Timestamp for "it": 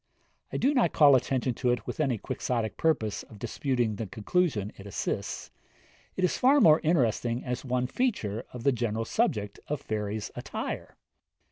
1.69-1.85, 4.75-4.87, 6.15-6.23